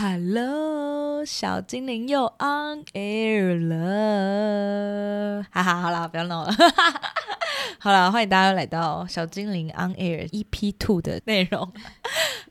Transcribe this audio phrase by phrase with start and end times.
[0.00, 6.52] Hello，小精灵又 on air 了，哈哈，好啦，不要闹了，
[7.78, 11.70] 好啦，欢迎大家来到小精灵 on air EP two 的内容。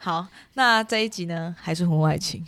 [0.08, 2.42] 好，那这一集呢还是婚外情，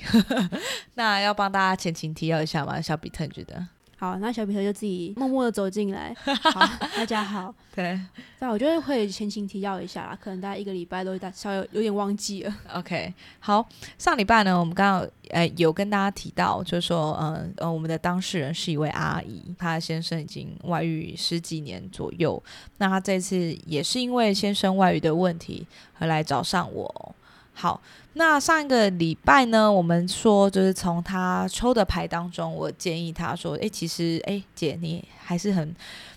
[0.95, 2.79] 那要帮大家前情提要一下吗？
[2.79, 3.67] 小比特你觉得？
[3.97, 6.15] 好，那小比特就自己默默的走进来。
[6.23, 6.61] 好，
[6.95, 7.53] 大家好。
[7.75, 7.99] 对，
[8.39, 12.55] 那，我觉得会前情提要一下啦，可能大家一个礼拜都大稍微有点忘记了。
[12.75, 13.67] OK，好，
[13.97, 22.41] 上礼拜呢，我们刚刚呃有跟大家提到，就是说，嗯呃，我们的当事人是一位阿姨，她的先生已经外遇十几年左右，
[22.77, 25.67] 那她这次也是因为先生外遇的问题
[25.97, 27.15] 而来找上我。
[27.59, 27.81] 好，
[28.13, 35.75] 那上一个礼拜呢，我们说就是从他抽的牌当中，我建议他说，诶，其实，诶，姐，你还是很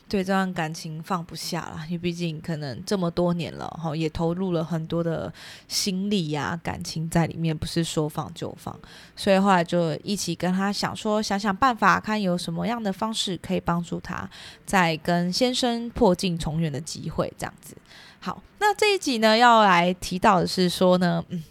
[0.08, 5.34] 对这段感情放不下啦，因为毕竟可能这么多年了，哈，也投入了很多的
[5.66, 8.78] 心力呀、感情在里面，不是说放就放，
[9.16, 14.30] 所以后来就一起跟他想说，想想办法，看有什么样的方式可以帮助他，
[14.64, 17.76] 在跟先生破镜重圆的机会，这样子。
[18.24, 21.42] 好，那这一集呢，要来提到的是说呢，嗯，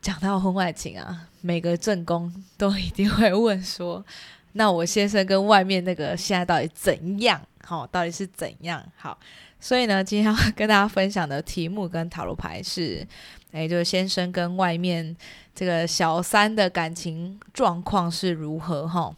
[0.00, 4.04] 讲到婚外情啊，每个正宫都一定会问说，
[4.52, 7.40] 那我先生跟外面那个现在到底怎样？
[7.64, 8.80] 好，到底是怎样？
[8.96, 9.18] 好，
[9.58, 13.04] 所以呢，今天要跟大家分享的题目跟塔罗牌是，
[13.50, 15.16] 哎，就是先生跟外面
[15.52, 18.86] 这个小三的感情状况是如何？
[18.86, 19.12] 哈，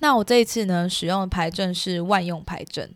[0.00, 2.90] 那我这一次呢，使用的牌阵是万用牌阵。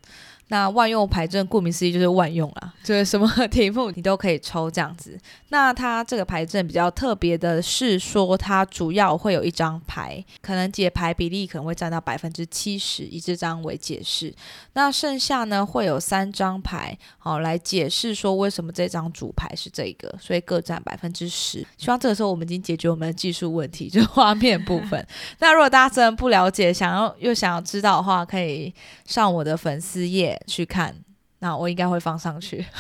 [0.48, 5.18] 那万用牌阵顾名思义就是万用啦，就是什么 题目你都可以抽这样子。
[5.50, 14.34] 那它这个牌阵比较特别的是说，它主要会有一张牌，可能解牌比例可能会占到百分之七十，以这张为解释。
[14.72, 21.66] 那剩下呢会有三张牌，好来解释说为什么这张主牌是这个，所以各占百分之十。
[21.76, 25.06] 希望这个时候我们已经解决我们的技术问题，就是画面部分。
[25.40, 28.72] 那如果大家真的不了解，想要又想要知道的话，可以
[29.04, 30.94] 上我的粉丝页去看。
[31.40, 32.64] 那我应该会放上去。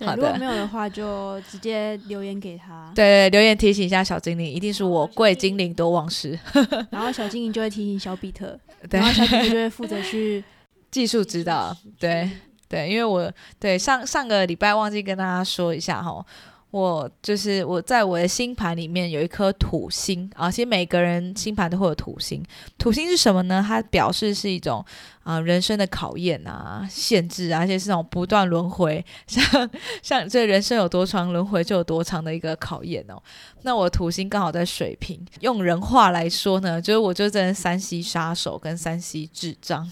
[0.00, 2.92] 好的，如果没有的话，就直接留言给他。
[2.94, 6.38] 对，留言提醒一下小精灵，一定是我贵精灵多忘事。
[6.90, 8.58] 然后小精灵就会提醒小比特，
[8.90, 10.44] 然后小比特就会负责去
[10.90, 11.76] 技术指导。
[11.98, 12.30] 对
[12.68, 16.24] 对，因为我对上上个礼拜忘记跟大家说一下哈。
[16.70, 22.44] 我就是我在我的星盘里面有一颗土星啊，其实每个人星盘都会有土星。
[22.76, 23.64] 土星是什么呢？
[23.66, 24.84] 它表示是一种
[25.28, 29.70] 啊人生的考验啊、限制啊，而且是那种不断轮回，像
[30.02, 33.22] 像这人生有多长，轮回就有多长的一个考验哦。
[33.62, 39.86] 那我土星刚好在水瓶，用人话来说呢，就是我就真的山西杀手跟山西智障。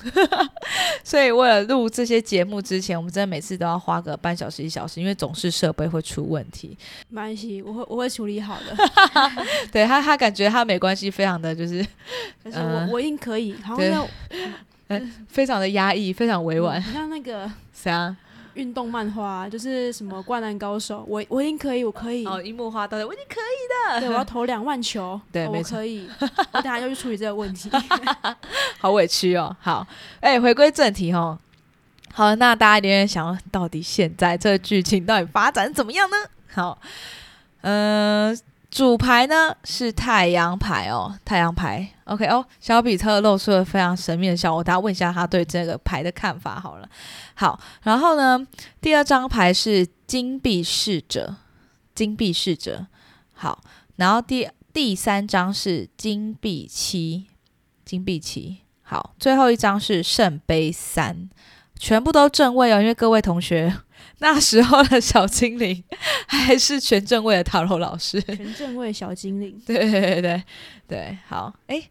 [1.05, 6.79] 所以为了录这些节目之前，我们真的每次都要花个半小时一小时，因为总是设备会出问题。
[7.11, 8.75] 没关系，我会我会处理好的。
[9.71, 11.87] 对他，他感觉他没关系，非常的就是，
[12.43, 13.55] 可是我我一定可以。
[13.63, 14.07] 好像
[15.29, 16.81] 非常的压抑，非常委婉。
[16.83, 18.17] 像那个 谁啊？
[18.55, 22.25] 运动漫画就是什么灌篮高手，我我一定可以，我可以。
[22.25, 24.01] 哦，樱木花道，我一定可以的。
[24.01, 25.21] 对，我要投两万球。
[25.31, 26.09] 对，我可以。
[26.53, 27.71] 我等下就去处理这个问题。
[28.81, 29.55] 好委屈哦。
[29.61, 29.87] 好，
[30.21, 31.39] 哎，回归正题哦。
[32.15, 36.17] 好，那大家一定想，到底现在这剧情到底发展怎么样呢？
[36.55, 36.79] 好，
[37.61, 38.35] 嗯，
[38.77, 41.89] 主牌呢是太阳牌哦，太阳牌。
[42.05, 46.87] OK 哦，小比特露出了非常神秘的笑，我等下问一下他对这个牌的看法好了。
[47.33, 48.47] 好，然后呢，
[48.83, 51.37] 第二张牌是金币侍者，
[51.95, 52.87] 金币侍者。
[53.33, 53.63] 好，
[53.97, 57.25] 然后第第三张是金币七，
[57.83, 58.59] 金币七。
[58.83, 61.31] 好，最后一张是圣杯三，
[61.79, 63.75] 全部都正位哦，因为各位同学。
[64.19, 65.83] 那时候的小精灵
[66.27, 69.61] 还是全正位的塔罗老师，全正位小精灵。
[69.67, 70.43] 对对对
[70.87, 71.83] 对好，哎，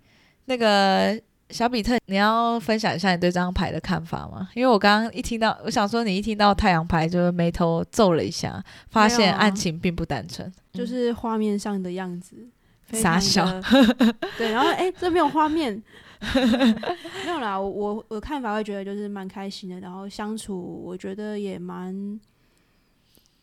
[0.46, 4.50] 那个小比特，你要分享一下你对这张牌的看法吗？
[4.56, 12.36] 因为我刚刚一听到，我想说你一听到太阳牌就是眉头皱了一下，发现案情并不单纯，就是画面上的样子，
[12.92, 13.46] 傻笑。
[14.38, 15.82] 对，然后哎，这没有画面。
[17.26, 22.20] 没有啦，我我我看法会觉得就是蛮开心的，然后相处我觉得也蛮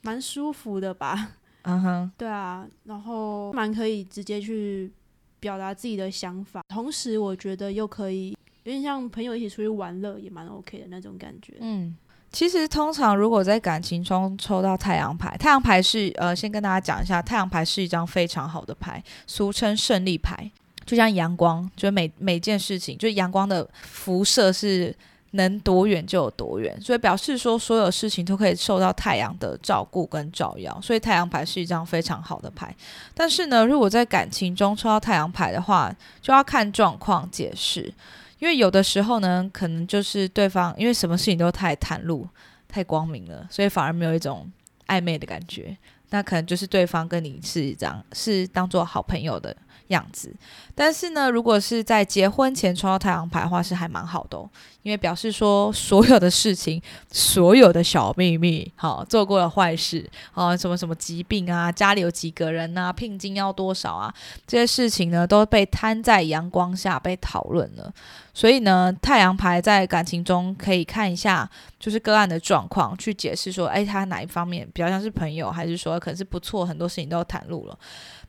[0.02, 1.32] 蛮舒服的吧。
[1.64, 4.90] 嗯哼，对啊，然后蛮可以直接去
[5.38, 8.30] 表达自己的想法，同时我觉得又可以
[8.64, 11.54] 有点像朋友一起出去玩乐，也蛮 OK 的那种感觉。
[11.60, 11.96] 嗯，
[12.32, 20.50] 其实通常如果在感情中抽到太阳牌，太阳牌是呃，先跟大家讲一下，太阳牌是一张非常好的牌，俗称胜利牌。
[20.84, 24.94] 就像阳光，就每每件事情，就阳光的辐射是
[25.32, 32.74] 能多远就有多远，所以表示说所有事情都可以受到太阳的照顾跟照耀，所以太阳牌是一张非常好的牌。
[33.14, 37.92] 但是呢，如果在感情中抽到太阳牌的话，就要看状况解释，
[38.38, 42.28] 因为有的时候呢，可能就是对方因为什么事情都太袒露、
[42.68, 44.50] 太光明了，所以反而没有一种
[44.88, 45.74] 暧昧的感觉。
[46.10, 49.56] 那可能就是对方跟你是这样，是当做好朋友的。
[49.92, 50.34] 样子，
[50.74, 54.38] 但是呢，如果是在结婚前抽到太阳牌的话，是还蛮好的，
[54.82, 64.12] 因为表示说所有的事情、所有的小秘密，好做过的坏事啊，什么什么疾病啊，家里有几个人啊，聘金要多少啊，
[64.46, 67.92] 这些事情呢都被摊在阳光下被讨论了。
[68.34, 71.46] 所以呢，太阳牌在感情中可以看一下，
[71.78, 77.78] 就是个案的状况，去解释说，哎，他哪一方面比较像是朋友，还是说可能是不错，很多事情都袒露了。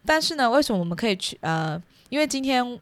[0.05, 1.37] 但是呢，为什么我们可以去？
[1.41, 2.79] 呃，因为今天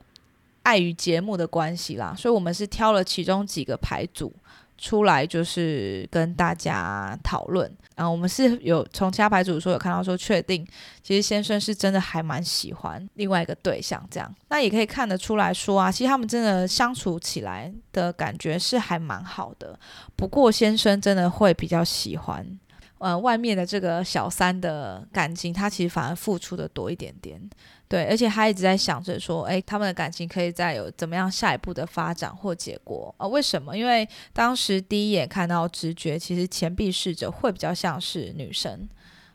[0.63, 4.33] 碍于节目的关系啦，所以我们是挑了其中几个牌组
[4.77, 7.71] 出来，就是跟大家讨论。
[7.95, 10.65] 然后我们是有从其他牌组说有看到说，确定
[11.03, 14.35] 其实先生是真的还蛮喜欢另外一个对象，这样。
[14.49, 19.77] 那也可以看得出来说啊，其实他们真的相处起来的感觉是还蛮好的。
[20.15, 22.45] 不过先生真的会比较喜欢。
[23.01, 27.41] 呃，外面的这个小三的感情，他其实反而付出的多一点点，
[27.87, 33.25] 对，而且他一直在想着说，诶，他们的感情可以再有怎么样下一步的发展或结果啊？
[33.27, 33.75] 为什么？
[33.75, 38.87] 因为当时第一眼看到直觉，其实钱币侍者会比较像是女生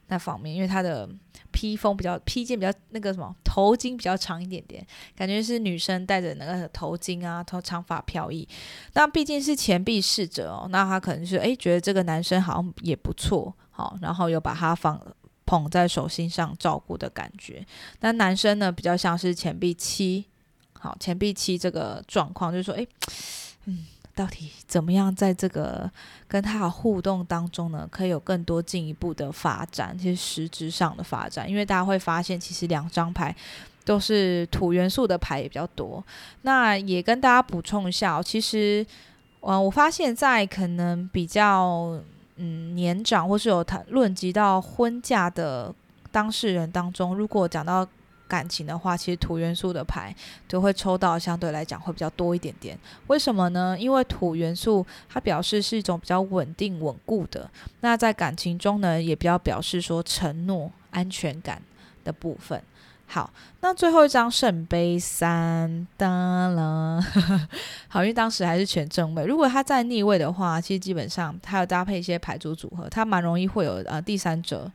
[0.08, 1.08] 那方面，因为她的
[1.50, 8.46] 披风比较披肩比较那个什么头巾比较长一点点，感觉是女生戴着那个头巾啊，头长发飘逸。
[8.94, 13.54] 那毕竟是钱币侍者哦，那他可能是诶觉得这个男生好像也不错。
[13.70, 14.98] 好，然后又把他放
[15.44, 17.62] 捧在手心上照顾的感觉。
[18.00, 20.24] 那男生呢，比较像是钱币七，
[20.72, 22.88] 好，钱币七这个状况，就是说，诶，
[23.66, 23.84] 嗯，
[24.16, 25.88] 到底怎么样在这个
[26.26, 31.48] 跟他的互动当中呢，可以有更多进一步的发展，其实实质上的发展。
[31.48, 33.32] 因为大家会发现，其实两张牌
[33.84, 36.02] 都是土元素的牌也比较多。
[36.42, 38.84] 那也跟大家补充一下，其实，
[39.42, 42.00] 嗯，我发现在可能比较。
[42.38, 45.74] 嗯，年长或是有谈论及到婚嫁的
[46.12, 47.88] 当事人当中，如果讲到
[48.28, 50.14] 感情的话，其实土元素的牌
[50.48, 52.78] 就会抽到，相对来讲会比较多一点点。
[53.06, 53.76] 为什么呢？
[53.78, 57.50] 因为土元素它表示是一种比较稳定稳固的，
[57.80, 61.62] 那在感情中呢，也比较表示说承诺、安全感
[62.04, 62.62] 的部分。
[63.08, 67.00] 好，那最后一张圣杯三，当了，
[67.86, 69.24] 好，因为当时还是全正位。
[69.24, 74.68] 如果他在逆位的话，其实基本上他要搭配一些牌组组合，他蛮容易会有呃第三者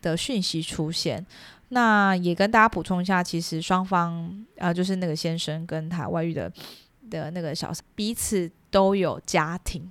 [0.00, 1.26] 的讯息出现。
[1.68, 6.52] 那也跟大家补充一下，其实双方呃就是那个先生跟他外遇的
[7.10, 9.90] 的那个小彼此都有家庭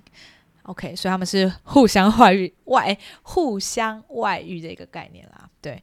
[0.62, 5.48] ，OK，所以他们是互相外遇外互相外遇的一个概念啦。
[5.60, 5.82] 对，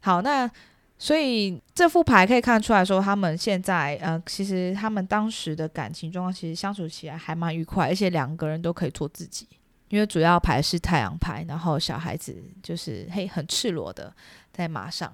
[0.00, 0.50] 好，那。
[0.98, 9.48] 所以这副牌可以看出来说，他们现在呃，其实他们当时的感情状况其实相处起来还蛮愉快，而且两个人都可以做自己。
[9.88, 14.14] 因为主要牌是太阳牌，然后小孩子就是嘿很赤裸的
[14.52, 15.12] 在马上，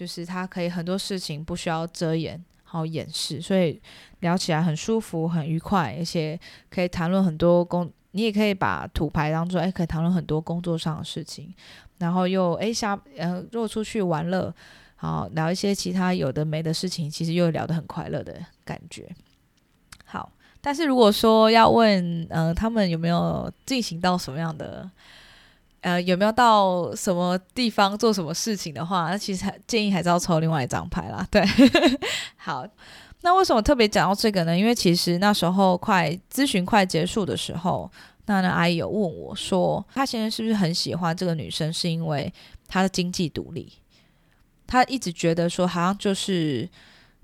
[0.00, 3.78] 就是他可以很多事情不需要遮掩好掩饰，所以
[4.20, 11.52] 聊起来很舒服很愉快，而且可以谈论很多工，你也可以把土牌当做哎可以谈论很多工作上的事情，
[11.98, 14.54] 然后又哎下呃若出去玩乐。
[14.96, 19.06] 好，聊一些其他有的没的事情，其实又聊得很快乐的感觉。
[20.06, 24.90] 好，但是如果说要问，呃，他们有没有进行到什么样的，
[25.80, 31.26] 呃，有没有到什么地方做什么事情的话，那其实建议还是要抽另外一张牌啦。
[31.30, 31.42] 对，
[32.36, 32.66] 好，
[33.22, 34.56] 那为什么特别讲到这个呢？
[34.56, 37.90] 因为其实那时候快咨询快结束的时候，
[38.26, 42.32] 那那阿姨有问我说，她现在是不是很喜欢这个女生，是因为
[42.68, 43.72] 她的经济独立。
[44.66, 46.68] 他一直觉得说，好像就是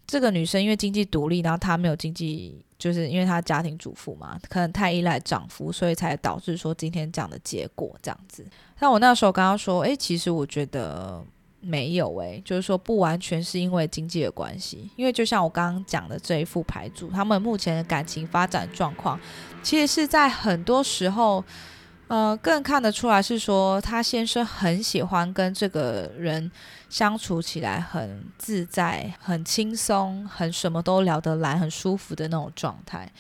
[0.05, 8.45] 这个女生因为经济独立，然后她没有经济，就是因为她家庭主妇嘛，可能太依赖丈夫，所以才导致说今天这样的结果这样子。
[8.79, 11.23] 但我那时候刚刚说，诶，其实我觉得
[11.61, 19.19] 没有，诶，就是说不完全是因为经济的关系，因为就像我刚刚讲的这一副牌组，他们目前的感情发展状况，
[19.63, 21.45] 其实是在很多时候。
[22.09, 26.51] 呃，更看得出来是说，他先生很喜欢跟这个人
[26.89, 33.11] 相处起来很自在、很轻松、很什么都聊得来、很舒服的那种状态。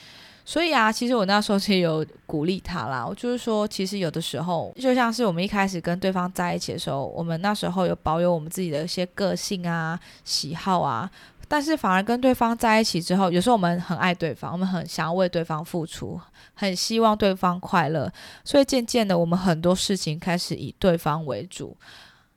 [0.44, 11.10] 所以啊，其实我那时候其实有鼓励他啦，我就是说，其实有的时候，就像是我们一开始跟对方在一起的时候，我们那时候有保有我们自己的一些个性啊、喜好啊，
[11.48, 16.20] 但是反而跟对方在一起之后，有时候我们很爱对方，我们很想要为对方付出，
[16.56, 18.10] 很希望对方快乐，
[18.42, 21.76] 所以渐渐的，我们很多事情开始以对方为主。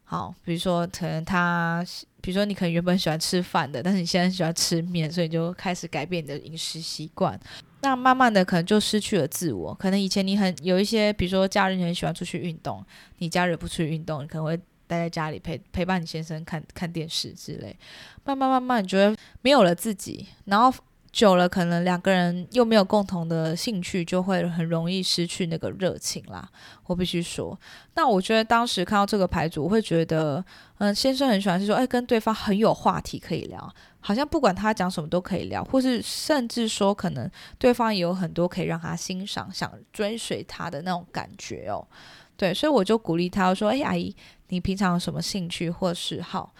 [0.04, 1.86] 好，比如说可能他，
[2.20, 7.40] 比如说你可能原本喜欢吃饭的，但是你现在喜欢吃面，所以你就开始改变你的饮食习惯。
[7.82, 12.84] 那慢慢的可能就失去了自我，可能以前你很有一些，比如说假日你很喜欢出去运动，
[13.20, 17.78] 你假日不出去运动，你可能会待在家里陪陪伴你先生看看电视之类。
[18.26, 20.74] 慢慢慢慢，你觉得没有了自己，然后
[21.12, 26.48] 久了，可能两个人又没有共同的兴趣，就会很容易失去那个热情啦。
[26.86, 27.60] 我必须说，
[27.96, 30.44] 那我觉得当时看到这个牌组，我会觉得，
[30.78, 33.74] 嗯，先生很喜欢是说，哎，跟对方很有话题可以聊。
[34.02, 41.86] 好像不管他讲什么都可以聊，或是甚至说可能对方也有很多可以让他欣赏、想追随他的那种感觉哦。
[42.38, 44.16] 对，所以我就鼓励他说：“哎，阿姨，
[44.48, 46.54] 你平常有什么兴趣或嗜好？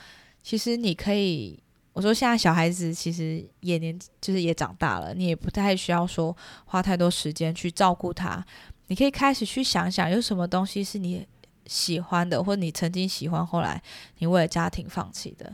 [0.44, 1.58] 其实你可以，
[2.00, 8.42] 我说现在小孩子其实也年就是也长大了，你也不太需要说花太多时间去照顾他。
[8.88, 11.28] 你可以开始去想想，有什么东西是你
[11.66, 13.84] 喜欢的，或者你曾经喜欢，后来
[14.20, 15.54] 你为了家庭放弃的。”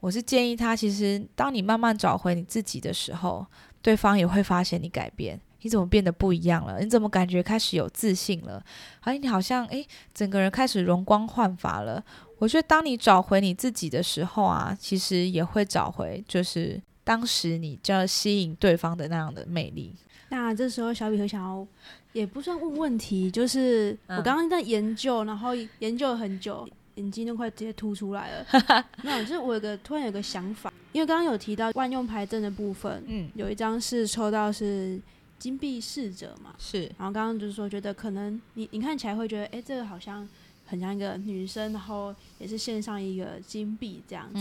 [0.00, 3.46] 我是建议他，其实当你慢慢找回你自己的时候，
[3.80, 6.80] 对方也会发现你改变，你怎么变得不一样了？
[6.80, 8.62] 你怎么感觉开始有自信了？
[9.00, 12.04] 哎，你好像诶，整个人开始容光焕发了。
[12.42, 19.94] 我觉得当你找回你自己的时候啊，其实也会找回就是当时你就要吸引对方的那样的魅力。
[20.30, 21.64] 那这时候小比和想要
[22.12, 26.68] 也不算问问题，就是我刚刚在研究，然后研究了很久。
[26.96, 28.46] 眼睛都快直接凸出来了。
[29.02, 35.00] 没有，就是我有个突然有个想法，因为刚刚有提到万用牌阵的部分，嗯，有一张是抽到是
[35.38, 36.82] 金币侍者嘛，是。
[36.98, 40.28] 然后刚刚就是说，觉得可能你你看起来会觉得，哎，这个好像
[40.72, 44.40] 很像一个女生，然后也是献上一个金币这样子。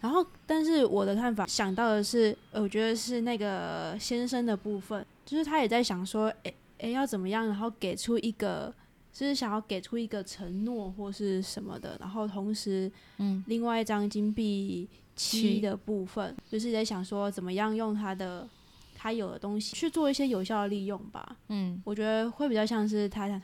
[0.00, 8.72] 然后，但是我的看法想到的是，我觉得是那个先生的部分，就是他也在想说，哎哎，要怎么样，然后给出一个。
[9.10, 18.48] 就是想要给出一个承诺或是什么的，然后同时，嗯，另外一张金币七的部分，就是在想说怎么样用他的
[18.94, 21.36] 他有的东西去做一些有效的利用吧。
[21.48, 23.42] 嗯，我觉得会比较像是他想，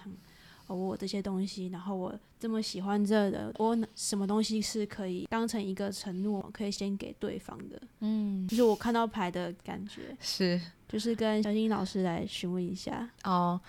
[0.75, 7.81] 哦，我这些东西，然后我这么喜欢这的，我什么东西是可以当成一个承诺，可以先给对方的。
[8.01, 13.61] 嗯，就是我看到牌的感觉是，就是跟小金老师来询问一下哦。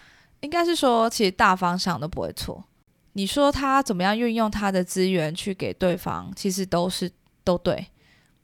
[0.41, 2.63] 应该是说，其实大方向都不会错。
[3.13, 7.09] 你说他怎么样运用他的资源去给对方，其实都是
[7.43, 7.87] 都对，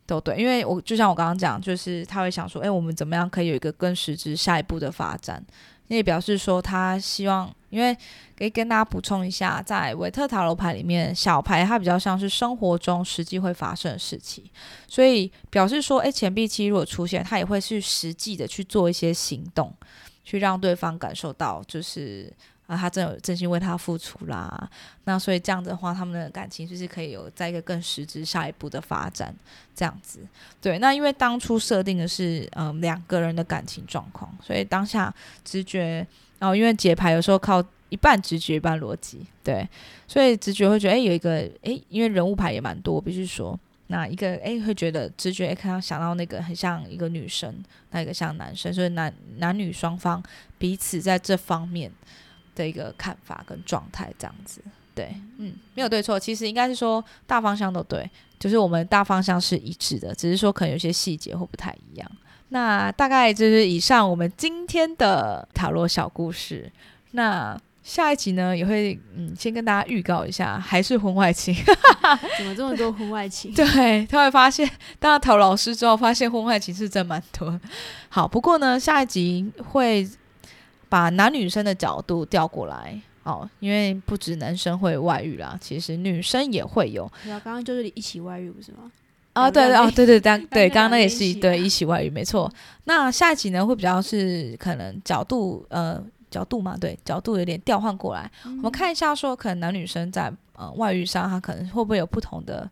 [0.05, 0.37] 都对。
[0.37, 5.45] 因为我就像我刚刚讲，就是他会想说，哎，我们怎么样可以有一个更实质下一步的发展？
[5.87, 7.97] 那也表示说他希望，因为
[8.37, 14.43] 可以跟大家补充一下，在维特塔罗牌里面，小牌它比较像是生活中实际会发生的事情，
[14.87, 19.73] 所以表示说，哎，钱币七如果出现，他也会去实际的去做一些行动。
[20.23, 22.31] 去让对方感受到，就是
[22.67, 24.69] 啊，他真有真心为他付出啦。
[25.05, 29.35] 那所以这样的话，他们的感情就是可以有在一个更实质下一步的发展，
[29.75, 30.19] 这样子。
[30.61, 35.13] 对，那因为当初设定的是嗯两个人的感情状况，所以当下
[35.43, 36.05] 直觉，
[36.41, 39.67] 然后因为解牌有时候靠一半直觉一半逻辑，对，
[40.07, 43.57] 所以直觉会觉得哎有一个哎，因为人物牌也蛮多，必须说。
[43.87, 47.53] 那一个哎，会觉得直觉看到想到那个很像一个女生，
[47.91, 50.23] 那一个像男生，所以男男女双方
[50.57, 51.91] 彼此在这方面
[52.55, 54.61] 的一个看法跟状态这样子，
[54.95, 62.11] 对，嗯，没有对错，其实应该是说大方向都对，就是我们大方向是一致的，只是说可能有些细节会不太一样。
[62.53, 66.69] 那大概就是以上我们今天的塔罗小故事。
[67.11, 71.55] 那下一集呢，也会嗯，先跟大家预告一下，还是婚外情？
[72.37, 73.53] 怎么这么多婚外情？
[73.53, 77.59] 对，他会发现，当了陶老师之后，发现婚外情是真蛮多。
[78.09, 80.07] 好，不过呢，下一集会
[80.89, 87.09] 把男女生的角度调过来哦，因为不止男生会外遇啦，其实女生也会有。
[87.23, 88.91] 对啊，刚刚就是一起外遇，不是吗？
[89.33, 92.51] 啊，对对哦，对对对，对，刚 刚那也是一对一起外语，没错。
[92.85, 96.03] 那下一集呢，会比较是可能角度呃。
[96.31, 102.65] 角度嘛，对，角度有点调换过来，我们看一下，说可能男女生在呃外遇上，他可能会不会有不同的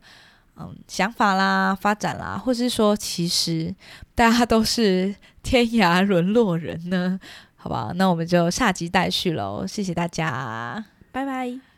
[0.56, 3.74] 嗯想法啦、发展啦，或是说其实
[4.16, 7.20] 大家都是天涯沦落人呢？
[7.54, 11.69] 好吧，那我们就下集待续喽，谢谢大家，拜拜。